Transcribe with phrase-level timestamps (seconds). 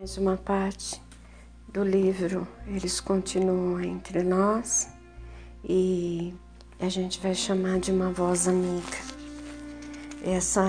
[0.00, 1.02] Mais uma parte
[1.66, 4.86] do livro Eles Continuam Entre Nós
[5.64, 6.32] e
[6.78, 8.96] a gente vai chamar de uma voz amiga.
[10.24, 10.62] Essa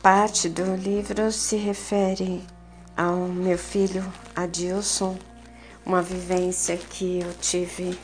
[0.00, 2.44] parte do livro se refere
[2.96, 4.04] ao meu filho
[4.36, 5.18] Adilson,
[5.84, 7.98] uma vivência que eu tive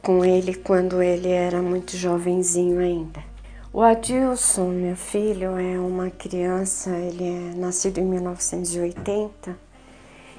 [0.00, 3.31] com ele quando ele era muito jovenzinho ainda.
[3.74, 9.56] O Adilson, meu filho, é uma criança, ele é nascido em 1980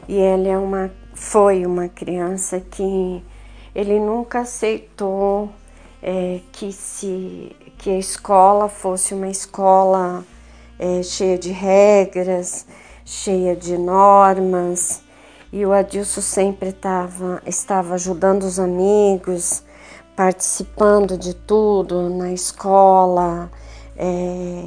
[0.07, 3.23] e ele é uma, foi uma criança que
[3.73, 5.49] ele nunca aceitou
[5.99, 10.23] é, que, se, que a escola fosse uma escola
[10.77, 12.67] é, cheia de regras,
[13.03, 15.01] cheia de normas.
[15.51, 19.63] E o Adilson sempre tava, estava ajudando os amigos,
[20.15, 23.51] participando de tudo na escola.
[23.95, 24.65] É,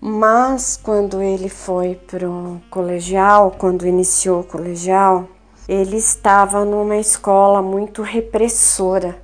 [0.00, 5.28] mas quando ele foi para o colegial, quando iniciou o colegial,
[5.68, 9.22] ele estava numa escola muito repressora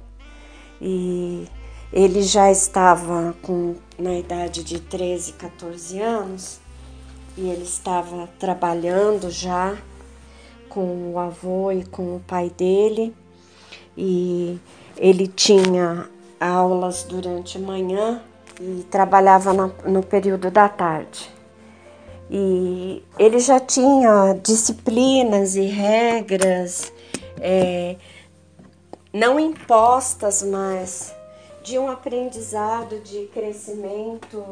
[0.81, 1.47] e
[1.93, 6.61] ele já estava com, na idade de 13, 14 anos
[7.37, 9.77] e ele estava trabalhando já
[10.69, 13.15] com o avô e com o pai dele
[14.01, 14.59] e
[14.97, 16.09] ele tinha
[16.41, 18.23] aulas durante a manhã
[18.59, 21.31] e trabalhava no, no período da tarde.
[22.31, 26.91] E ele já tinha disciplinas e regras,
[27.39, 27.97] é,
[29.13, 31.15] não impostas, mas
[31.63, 34.43] de um aprendizado, de crescimento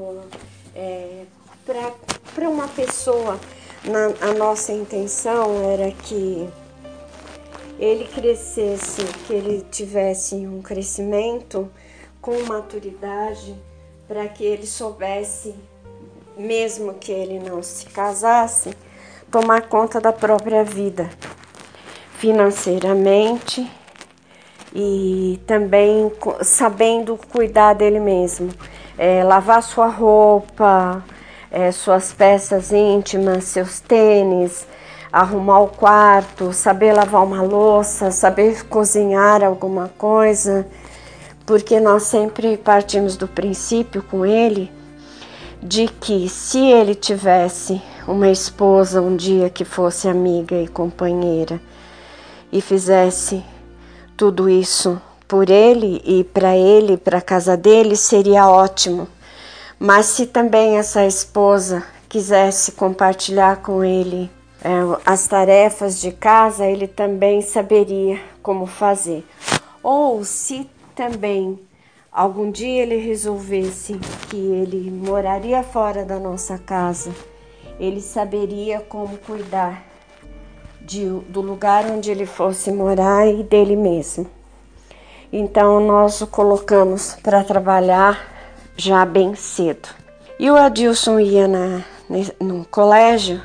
[0.74, 1.24] é,
[1.64, 3.40] para uma pessoa.
[3.84, 6.50] Na, a nossa intenção era que
[7.78, 11.70] ele crescesse, que ele tivesse um crescimento
[12.20, 13.54] com maturidade,
[14.06, 15.54] para que ele soubesse,
[16.36, 18.70] mesmo que ele não se casasse,
[19.30, 21.08] tomar conta da própria vida,
[22.18, 23.70] financeiramente
[24.74, 26.10] e também
[26.42, 28.50] sabendo cuidar dele mesmo,
[28.96, 31.04] é, lavar sua roupa,
[31.50, 34.66] é, suas peças íntimas, seus tênis,
[35.12, 40.66] arrumar o quarto, saber lavar uma louça, saber cozinhar alguma coisa,
[41.46, 44.70] porque nós sempre partimos do princípio com ele
[45.62, 51.60] de que se ele tivesse uma esposa um dia que fosse amiga e companheira
[52.52, 53.42] e fizesse
[54.16, 59.06] tudo isso por ele e para ele, para a casa dele, seria ótimo.
[59.78, 64.30] Mas se também essa esposa quisesse compartilhar com ele
[65.06, 69.24] as tarefas de casa, ele também saberia como fazer.
[69.82, 71.58] Ou se também
[72.10, 73.94] algum dia ele resolvesse
[74.28, 77.14] que ele moraria fora da nossa casa,
[77.78, 79.84] ele saberia como cuidar
[80.80, 84.26] de, do lugar onde ele fosse morar e dele mesmo.
[85.32, 88.18] Então nós o colocamos para trabalhar
[88.76, 89.88] já bem cedo.
[90.38, 91.84] E o Adilson ia na,
[92.40, 93.40] no colégio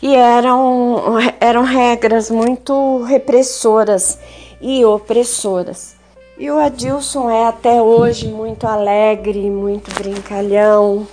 [0.00, 4.18] e eram, eram regras muito repressoras
[4.60, 5.96] e opressoras.
[6.38, 11.06] E o Adilson é até hoje muito alegre, muito brincalhão.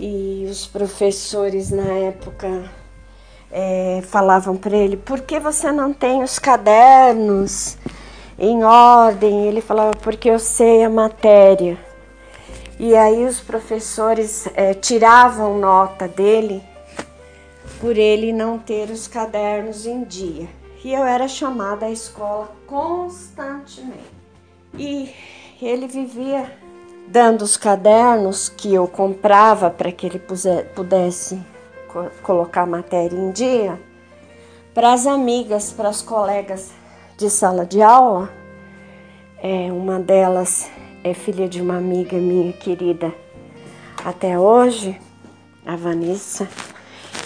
[0.00, 2.64] E os professores na época
[3.52, 7.78] é, falavam para ele: por que você não tem os cadernos
[8.36, 9.46] em ordem?
[9.46, 11.78] Ele falava: porque eu sei a matéria.
[12.78, 16.62] E aí os professores é, tiravam nota dele
[17.80, 20.48] por ele não ter os cadernos em dia.
[20.84, 24.16] E eu era chamada à escola constantemente.
[24.74, 25.12] E
[25.60, 26.50] ele vivia
[27.08, 30.22] dando os cadernos que eu comprava para que ele
[30.74, 31.40] pudesse
[32.22, 33.80] colocar a matéria em dia
[34.74, 36.70] para as amigas, para as colegas
[37.16, 38.30] de sala de aula.
[39.42, 40.70] É, uma delas
[41.02, 43.12] é filha de uma amiga minha querida
[44.04, 45.00] até hoje,
[45.64, 46.48] a Vanessa.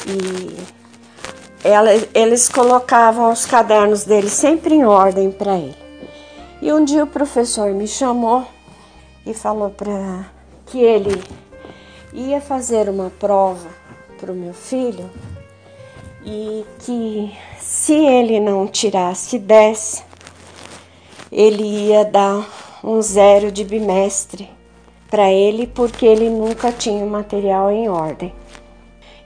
[0.07, 0.81] E
[1.63, 5.77] ela, eles colocavam os cadernos dele sempre em ordem para ele.
[6.63, 8.47] E um dia o professor me chamou
[9.27, 10.27] e falou para
[10.67, 11.23] que ele
[12.13, 13.69] ia fazer uma prova
[14.19, 15.11] para o meu filho
[16.25, 20.05] e que se ele não tirasse 10,
[21.33, 22.47] ele ia dar
[22.83, 24.51] um zero de bimestre
[25.11, 28.35] para ele porque ele nunca tinha o material em ordem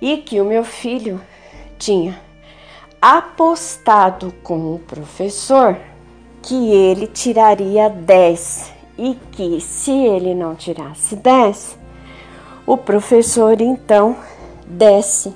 [0.05, 1.19] e que o meu filho
[1.79, 2.21] tinha
[3.01, 5.79] apostado com o professor
[6.43, 11.79] que ele tiraria 10 e que se ele não tirasse 10,
[12.67, 14.15] o professor então
[14.67, 15.35] desce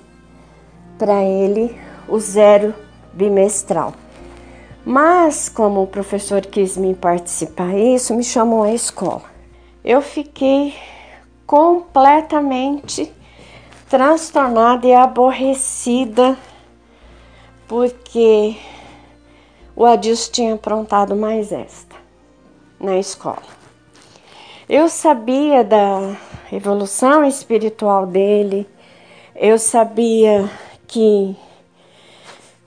[0.99, 1.75] para ele
[2.07, 2.75] o zero
[3.15, 3.95] bimestral.
[4.85, 9.25] Mas, como o professor quis me participar isso, me chamou à escola.
[9.83, 10.75] Eu fiquei
[11.47, 13.17] completamente
[13.89, 16.37] transtornada e aborrecida
[17.67, 18.57] porque
[19.75, 21.97] o Adilson tinha aprontado mais esta
[22.81, 23.59] na escola.
[24.69, 26.17] Eu sabia da
[26.53, 28.69] evolução espiritual dele,
[29.35, 30.49] eu sabia
[30.87, 31.37] que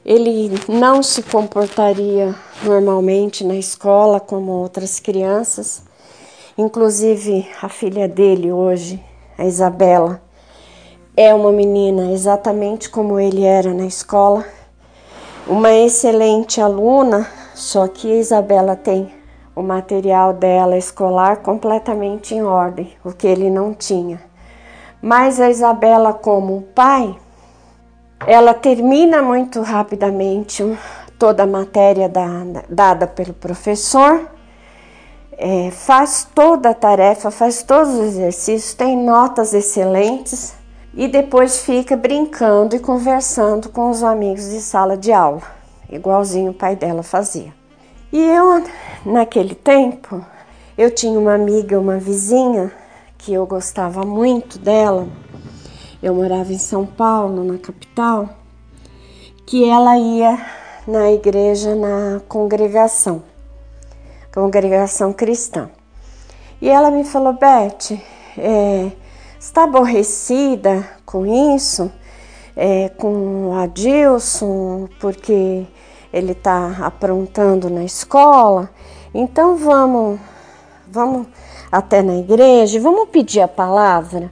[0.04, 2.34] ele não se comportaria
[2.64, 5.84] normalmente na escola como outras crianças.
[6.58, 9.04] Inclusive, a filha dele hoje,
[9.38, 10.22] a Isabela,
[11.22, 14.44] é uma menina exatamente como ele era na escola.
[15.48, 19.14] Uma excelente aluna, só que Isabela tem
[19.56, 24.20] o material dela escolar completamente em ordem, o que ele não tinha.
[25.00, 27.16] Mas a Isabela, como pai,
[28.26, 30.64] ela termina muito rapidamente
[31.20, 32.12] toda a matéria
[32.68, 34.28] dada pelo professor,
[35.38, 40.60] é, faz toda a tarefa, faz todos os exercícios, tem notas excelentes
[40.94, 45.42] e depois fica brincando e conversando com os amigos de sala de aula,
[45.90, 47.54] igualzinho o pai dela fazia.
[48.12, 48.64] E eu,
[49.06, 50.24] naquele tempo,
[50.78, 52.72] eu tinha uma amiga, uma vizinha,
[53.18, 55.08] que eu gostava muito dela,
[56.02, 58.30] eu morava em São Paulo, na capital,
[59.46, 60.44] que ela ia
[60.88, 63.24] na igreja, na congregação,
[64.34, 65.70] congregação cristã.
[66.60, 67.98] E ela me falou, Beth,
[68.38, 68.92] é,
[69.42, 71.92] está aborrecida com isso,
[72.56, 75.66] é, com o Adilson, porque
[76.14, 78.70] ele está aprontando na escola?
[79.12, 80.20] Então vamos,
[80.88, 81.26] vamos
[81.72, 84.32] até na igreja, vamos pedir a palavra.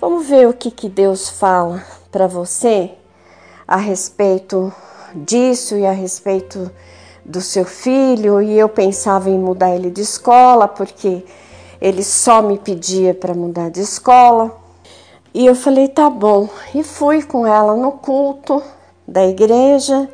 [0.00, 1.82] Vamos ver o que, que Deus fala
[2.12, 2.92] para você
[3.66, 4.72] a respeito
[5.12, 6.70] disso e a respeito
[7.24, 8.40] do seu filho.
[8.40, 11.24] E eu pensava em mudar ele de escola, porque
[11.80, 14.54] ele só me pedia para mudar de escola.
[15.32, 16.48] E eu falei, tá bom.
[16.74, 18.62] E fui com ela no culto
[19.06, 20.08] da igreja.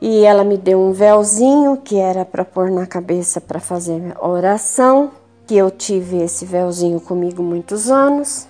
[0.00, 5.10] E ela me deu um véuzinho que era para pôr na cabeça para fazer oração.
[5.46, 8.48] Que eu tive esse véuzinho comigo muitos anos.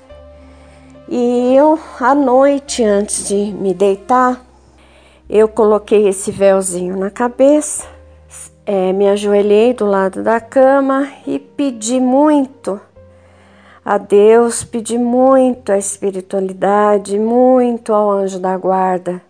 [1.09, 4.43] E eu, à noite, antes de me deitar,
[5.29, 7.87] eu coloquei esse véuzinho na cabeça,
[8.65, 12.81] é, me ajoelhei do lado da cama e pedi muito
[13.85, 19.21] a Deus, pedi muito a espiritualidade, muito ao anjo da guarda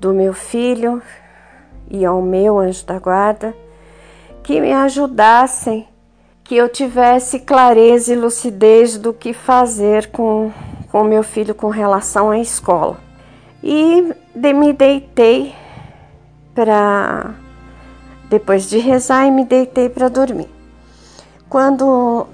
[0.00, 1.02] do meu filho
[1.90, 3.54] e ao meu anjo da guarda,
[4.42, 5.86] que me ajudassem
[6.42, 10.50] que eu tivesse clareza e lucidez do que fazer com
[10.90, 12.98] com meu filho com relação à escola.
[13.62, 15.54] E me deitei
[16.54, 17.34] para
[18.30, 20.48] depois de rezar e me deitei para dormir.
[21.48, 22.26] Quando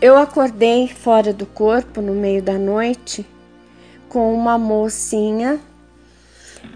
[0.00, 3.26] eu acordei fora do corpo no meio da noite
[4.08, 5.60] com uma mocinha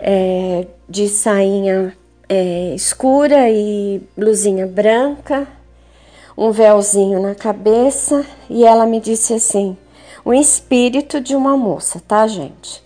[0.01, 1.97] é, de sainha
[2.29, 5.47] é, escura e blusinha branca
[6.37, 9.77] um véuzinho na cabeça e ela me disse assim:
[10.25, 12.83] o espírito de uma moça, tá, gente?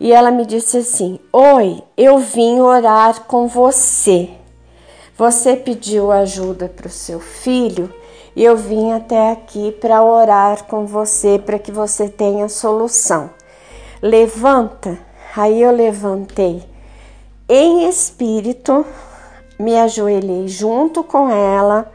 [0.00, 4.30] E ela me disse assim: Oi, eu vim orar com você.
[5.18, 7.92] Você pediu ajuda para o seu filho
[8.36, 13.28] e eu vim até aqui para orar com você para que você tenha solução.
[14.00, 14.96] Levanta.
[15.36, 16.62] Aí eu levantei
[17.48, 18.86] em espírito,
[19.58, 21.90] me ajoelhei junto com ela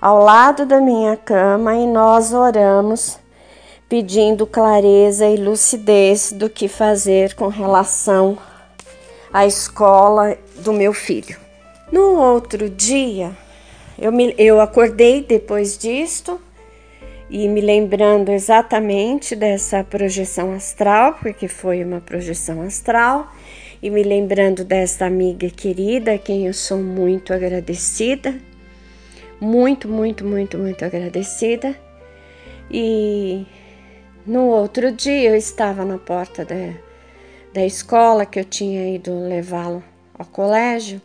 [0.00, 3.18] ao lado da minha cama e nós oramos
[3.88, 8.38] pedindo clareza e lucidez do que fazer com relação
[9.32, 11.47] à escola do meu filho.
[11.90, 13.32] No outro dia,
[13.98, 16.40] eu, me, eu acordei depois disto
[17.30, 23.32] e me lembrando exatamente dessa projeção astral, porque foi uma projeção astral,
[23.82, 28.34] e me lembrando desta amiga querida, a quem eu sou muito agradecida
[29.40, 31.74] muito, muito, muito, muito agradecida.
[32.70, 33.46] E
[34.26, 36.74] no outro dia eu estava na porta da,
[37.52, 39.82] da escola que eu tinha ido levá-lo
[40.18, 41.00] ao colégio,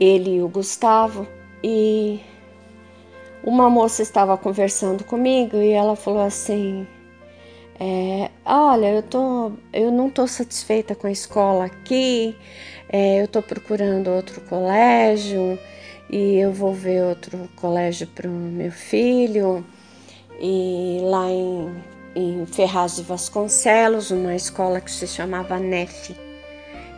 [0.00, 1.26] ele e o Gustavo,
[1.62, 2.20] e
[3.42, 6.86] uma moça estava conversando comigo e ela falou assim:
[7.80, 12.36] é, Olha, eu, tô, eu não estou satisfeita com a escola aqui,
[12.88, 15.58] é, eu estou procurando outro colégio
[16.10, 19.64] e eu vou ver outro colégio para o meu filho
[20.40, 26.16] e lá em em Ferraz de Vasconcelos, uma escola que se chamava NEF.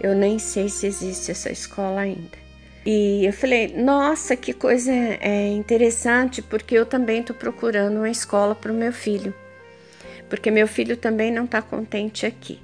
[0.00, 2.47] Eu nem sei se existe essa escola ainda.
[2.86, 8.54] E eu falei, nossa, que coisa é interessante, porque eu também estou procurando uma escola
[8.54, 9.34] para o meu filho,
[10.28, 12.60] porque meu filho também não está contente aqui.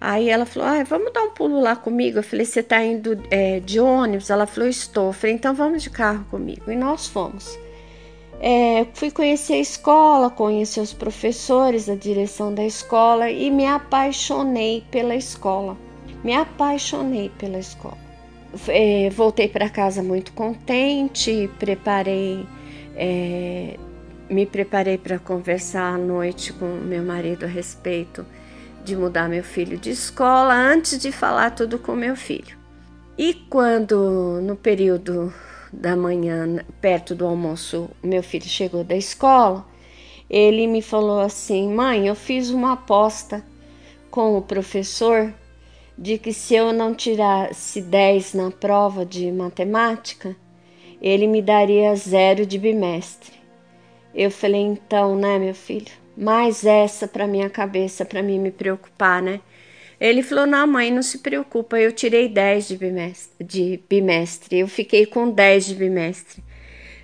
[0.00, 2.18] Aí ela falou, ah, vamos dar um pulo lá comigo.
[2.18, 4.30] Eu falei, você está indo é, de ônibus?
[4.30, 5.06] Ela falou, estou.
[5.06, 6.72] Eu falei, então vamos de carro comigo.
[6.72, 7.56] E nós fomos.
[8.40, 14.84] É, fui conhecer a escola, conhecer os professores, a direção da escola e me apaixonei
[14.90, 15.78] pela escola.
[16.24, 18.11] Me apaixonei pela escola.
[18.68, 22.46] É, voltei para casa muito contente, preparei,
[22.94, 23.78] é,
[24.28, 28.26] me preparei para conversar à noite com meu marido a respeito
[28.84, 32.56] de mudar meu filho de escola antes de falar tudo com meu filho.
[33.16, 35.32] E quando no período
[35.72, 39.66] da manhã, perto do almoço, meu filho chegou da escola,
[40.28, 43.42] ele me falou assim: "Mãe, eu fiz uma aposta
[44.10, 45.32] com o professor
[46.02, 50.34] de que se eu não tirasse 10 na prova de matemática,
[51.00, 53.30] ele me daria zero de bimestre.
[54.12, 55.92] Eu falei, então, né, meu filho?
[56.16, 59.40] Mais essa para minha cabeça, para mim me preocupar, né?
[60.00, 64.58] Ele falou: Não, mãe, não se preocupa, eu tirei 10 de bimestre, de bimestre.
[64.58, 66.42] eu fiquei com 10 de bimestre.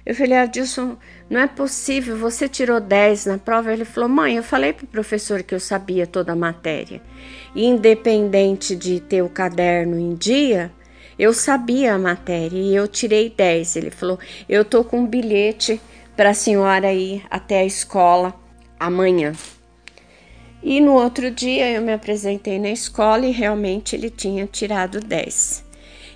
[0.09, 0.97] Eu falei: Adilson,
[1.29, 3.71] não é possível, você tirou 10 na prova?
[3.71, 7.03] Ele falou: Mãe, eu falei para o professor que eu sabia toda a matéria.
[7.55, 10.73] Independente de ter o caderno em dia,
[11.19, 13.77] eu sabia a matéria e eu tirei 10.
[13.77, 15.79] Ele falou: Eu tô com um bilhete
[16.17, 18.35] para a senhora ir até a escola
[18.81, 19.35] amanhã.
[20.63, 25.63] E no outro dia eu me apresentei na escola e realmente ele tinha tirado 10.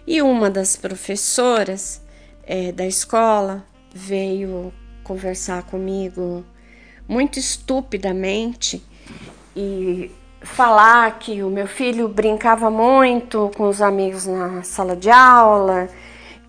[0.07, 2.01] E uma das professoras
[2.45, 4.73] é, da escola veio
[5.03, 6.45] conversar comigo
[7.09, 8.83] muito estupidamente
[9.55, 15.89] e falar que o meu filho brincava muito com os amigos na sala de aula,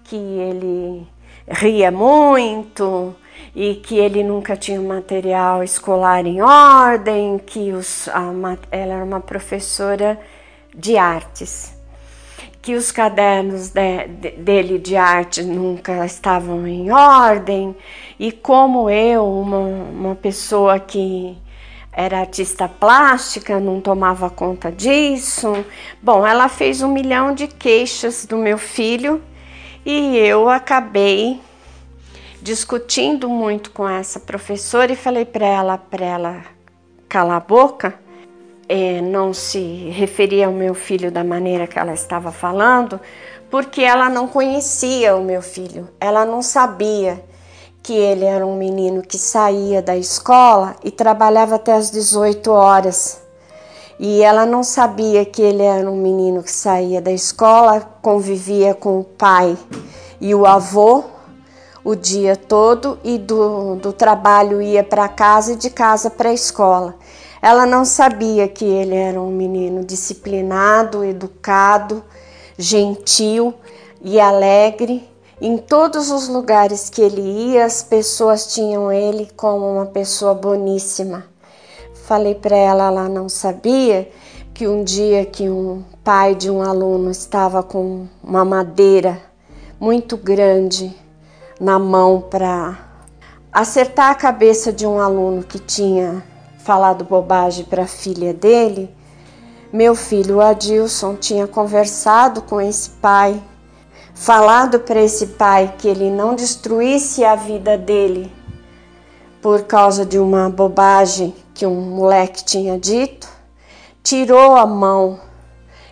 [0.03, 1.07] que ele
[1.47, 3.15] ria muito,
[3.55, 8.21] e que ele nunca tinha material escolar em ordem, que os, a,
[8.71, 10.19] ela era uma professora
[10.75, 11.72] de artes,
[12.63, 17.75] que os cadernos de, de, dele de arte nunca estavam em ordem,
[18.17, 21.37] e como eu, uma, uma pessoa que
[21.91, 25.65] era artista plástica, não tomava conta disso.
[26.01, 29.21] Bom, ela fez um milhão de queixas do meu filho
[29.85, 31.41] e eu acabei
[32.41, 36.45] discutindo muito com essa professora e falei para ela, para ela
[37.09, 37.93] calar a boca,
[38.75, 39.59] é, não se
[39.91, 42.99] referia ao meu filho da maneira que ela estava falando,
[43.47, 47.23] porque ela não conhecia o meu filho, ela não sabia
[47.83, 53.21] que ele era um menino que saía da escola e trabalhava até as 18 horas.
[53.99, 59.01] E ela não sabia que ele era um menino que saía da escola, convivia com
[59.01, 59.55] o pai
[60.19, 61.03] e o avô
[61.83, 66.33] o dia todo e do, do trabalho ia para casa e de casa para a
[66.33, 66.95] escola.
[67.43, 72.01] Ela não sabia que ele era um menino disciplinado, educado,
[72.57, 73.53] gentil
[74.01, 75.05] e alegre.
[75.41, 81.25] Em todos os lugares que ele ia, as pessoas tinham ele como uma pessoa boníssima.
[82.05, 84.09] Falei para ela, ela não sabia
[84.53, 89.19] que um dia que um pai de um aluno estava com uma madeira
[89.77, 90.95] muito grande
[91.59, 92.79] na mão para
[93.51, 96.23] acertar a cabeça de um aluno que tinha
[96.63, 98.89] falado bobagem para a filha dele,
[99.71, 103.41] meu filho Adilson tinha conversado com esse pai,
[104.13, 108.31] falado para esse pai que ele não destruísse a vida dele
[109.41, 113.27] por causa de uma bobagem que um moleque tinha dito,
[114.01, 115.19] tirou a mão,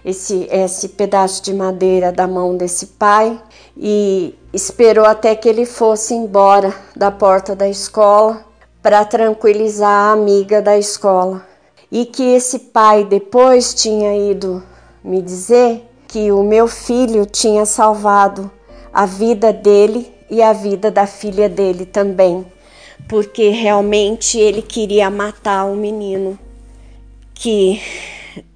[0.05, 3.41] esse, esse pedaço de madeira da mão desse pai
[3.75, 8.50] e esperou até que ele fosse embora da porta da escola
[8.81, 11.45] para tranquilizar a amiga da escola.
[11.91, 14.63] E que esse pai depois tinha ido
[15.03, 18.49] me dizer que o meu filho tinha salvado
[18.93, 22.45] a vida dele e a vida da filha dele também,
[23.07, 26.39] porque realmente ele queria matar o menino
[27.33, 27.81] que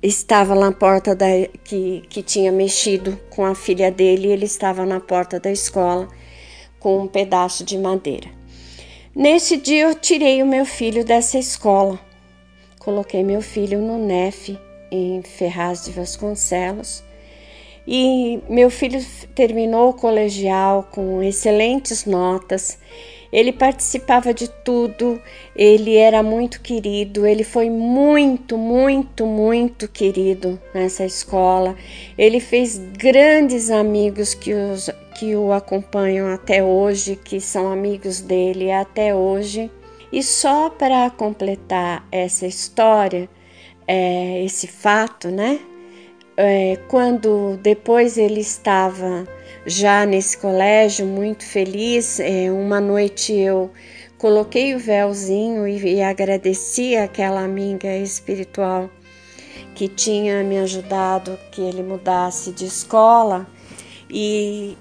[0.01, 1.25] estava na porta da
[1.63, 6.07] que, que tinha mexido com a filha dele, ele estava na porta da escola
[6.79, 8.29] com um pedaço de madeira.
[9.15, 11.97] Nesse dia eu tirei o meu filho dessa escola.
[12.77, 14.59] Coloquei meu filho no NEF
[14.91, 17.01] em Ferraz de Vasconcelos.
[17.87, 18.99] E meu filho
[19.33, 22.77] terminou o colegial com excelentes notas
[23.31, 25.21] Ele participava de tudo,
[25.55, 31.75] ele era muito querido, ele foi muito, muito, muito querido nessa escola.
[32.17, 34.89] Ele fez grandes amigos que, os,
[35.19, 39.69] que o acompanham até hoje, que são amigos dele até hoje.
[40.11, 43.27] E só para completar essa história,
[43.87, 45.59] é, esse fato, né?
[46.37, 49.25] É, quando depois ele estava
[49.65, 53.71] já nesse colégio, muito feliz, é, uma noite eu
[54.17, 58.89] coloquei o véuzinho e, agradeci aquela amiga espiritual
[59.73, 63.45] que tinha me ajudado que ele mudasse de escola
[64.09, 64.77] e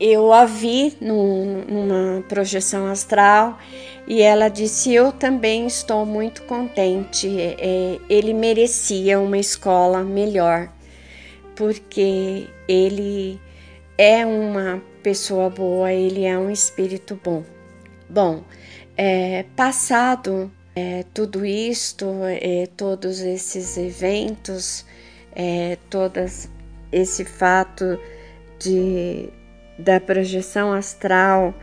[0.00, 3.58] eu a vi num, numa projeção astral
[4.06, 7.28] e ela disse: Eu também estou muito contente.
[7.40, 10.70] É, ele merecia uma escola melhor,
[11.56, 13.40] porque ele
[13.98, 17.42] é uma pessoa boa, ele é um espírito bom.
[18.08, 18.44] Bom,
[18.96, 22.06] é, passado é, tudo isto,
[22.40, 24.86] é, todos esses eventos,
[25.34, 26.48] é, todas
[26.92, 27.98] esse fato
[28.60, 29.28] de
[29.78, 31.54] da projeção astral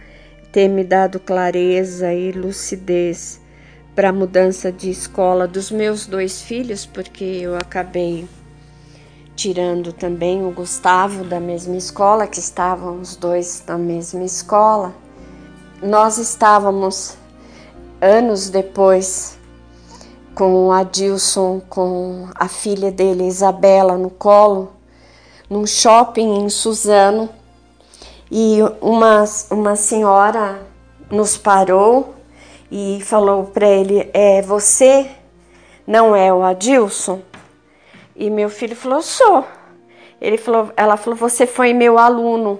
[0.52, 3.42] ter me dado clareza e lucidez
[3.94, 8.26] para a mudança de escola dos meus dois filhos, porque eu acabei
[9.36, 14.94] tirando também o Gustavo da mesma escola, que estavam os dois na mesma escola.
[15.82, 17.18] Nós estávamos
[18.00, 19.38] anos depois
[20.34, 24.74] com o Adilson, com a filha dele, Isabela, no colo,
[25.50, 27.30] num shopping em Suzano
[28.32, 30.60] e uma, uma senhora
[31.12, 32.16] nos parou
[32.72, 35.10] e falou para ele: é, Você
[35.86, 37.22] não é o Adilson?
[38.16, 39.46] E meu filho falou: Sou.
[40.22, 42.60] Ele falou, ela falou: Você foi meu aluno.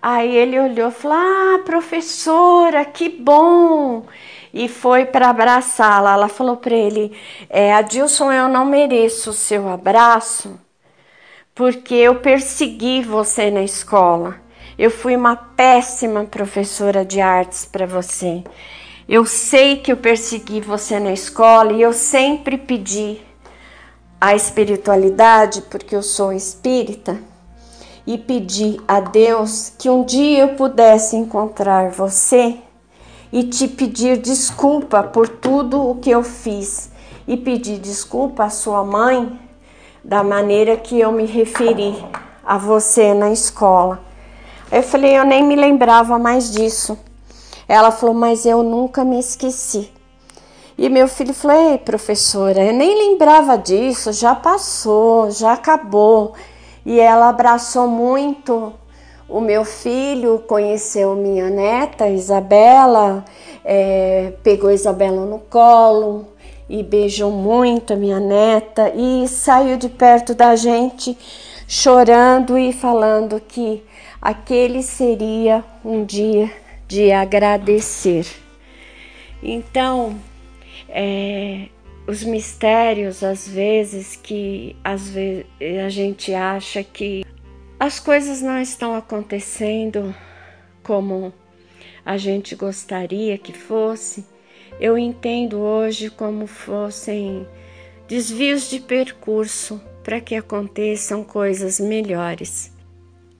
[0.00, 4.04] Aí ele olhou e falou: Ah, professora, que bom!
[4.52, 6.14] E foi para abraçá-la.
[6.14, 7.16] Ela falou para ele:
[7.48, 10.58] é, Adilson, eu não mereço o seu abraço
[11.58, 14.36] porque eu persegui você na escola.
[14.78, 18.44] Eu fui uma péssima professora de artes para você.
[19.08, 23.18] Eu sei que eu persegui você na escola e eu sempre pedi
[24.20, 27.18] a espiritualidade, porque eu sou espírita,
[28.06, 32.56] e pedi a Deus que um dia eu pudesse encontrar você
[33.30, 36.90] e te pedir desculpa por tudo o que eu fiz
[37.26, 39.38] e pedir desculpa à sua mãe
[40.02, 42.02] da maneira que eu me referi
[42.42, 44.00] a você na escola.
[44.72, 46.98] Eu falei, eu nem me lembrava mais disso.
[47.68, 49.92] Ela falou, mas eu nunca me esqueci.
[50.78, 56.34] E meu filho falou, ei, professora, eu nem lembrava disso, já passou, já acabou.
[56.86, 58.72] E ela abraçou muito
[59.28, 63.24] o meu filho, conheceu minha neta, Isabela,
[63.64, 66.28] é, pegou Isabela no colo
[66.68, 71.18] e beijou muito a minha neta e saiu de perto da gente
[71.66, 73.82] chorando e falando que
[74.22, 76.48] aquele seria um dia
[76.86, 78.26] de agradecer.
[79.42, 80.16] Então,
[80.88, 81.68] é,
[82.06, 85.46] os mistérios, às vezes, que às vezes
[85.84, 87.24] a gente acha que
[87.78, 90.14] as coisas não estão acontecendo
[90.82, 91.32] como
[92.04, 94.24] a gente gostaria que fosse,
[94.80, 97.46] eu entendo hoje como fossem
[98.08, 102.72] desvios de percurso para que aconteçam coisas melhores.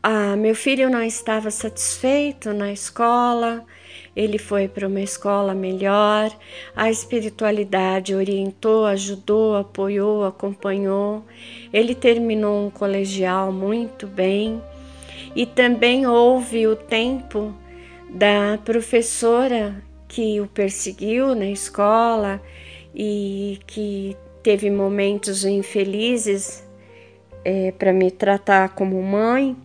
[0.01, 3.65] Ah, meu filho não estava satisfeito na escola,
[4.15, 6.31] ele foi para uma escola melhor,
[6.75, 11.25] a espiritualidade orientou, ajudou, apoiou, acompanhou.
[11.73, 14.63] Ele terminou um colegial muito bem.
[15.35, 17.53] E também houve o tempo
[18.09, 22.41] da professora que o perseguiu na escola
[22.95, 26.65] e que teve momentos infelizes
[27.45, 29.57] é, para me tratar como mãe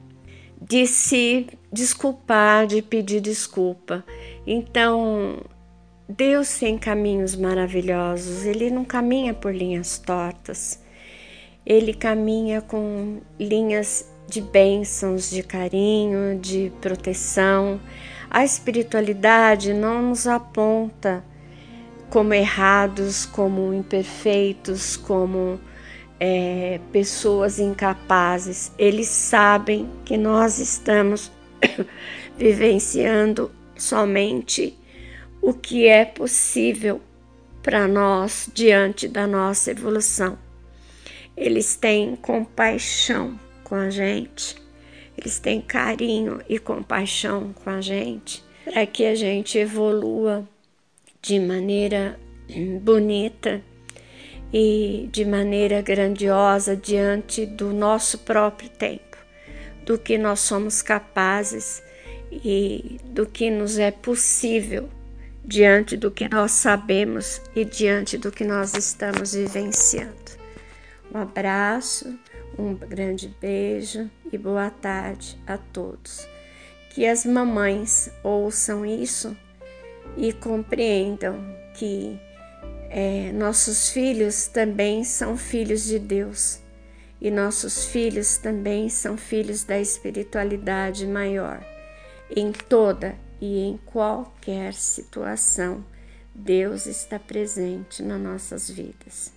[0.65, 4.03] de se desculpar, de pedir desculpa.
[4.47, 5.41] Então,
[6.07, 10.81] Deus tem caminhos maravilhosos, Ele não caminha por linhas tortas,
[11.65, 17.79] Ele caminha com linhas de bênçãos, de carinho, de proteção.
[18.29, 21.23] A espiritualidade não nos aponta
[22.09, 25.59] como errados, como imperfeitos, como
[26.25, 31.29] é, pessoas incapazes, eles sabem que nós estamos
[32.39, 34.73] vivenciando somente
[35.41, 37.01] o que é possível
[37.61, 40.39] para nós diante da nossa evolução.
[41.35, 44.55] Eles têm compaixão com a gente,
[45.17, 50.47] eles têm carinho e compaixão com a gente, para que a gente evolua
[51.21, 52.17] de maneira
[52.81, 53.61] bonita
[54.53, 59.17] e de maneira grandiosa diante do nosso próprio tempo,
[59.83, 61.81] do que nós somos capazes
[62.31, 64.87] e do que nos é possível
[65.43, 70.13] diante do que nós sabemos e diante do que nós estamos vivenciando.
[71.13, 72.17] Um abraço,
[72.57, 76.27] um grande beijo e boa tarde a todos.
[76.91, 79.35] Que as mamães ouçam isso
[80.15, 82.19] e compreendam que
[82.95, 86.59] é, nossos filhos também são filhos de Deus
[87.19, 91.65] e nossos filhos também são filhos da espiritualidade maior.
[92.29, 95.83] Em toda e em qualquer situação,
[96.35, 99.33] Deus está presente nas nossas vidas.